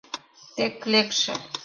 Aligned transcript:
Тек 0.55 0.75
лекше! 0.91 1.33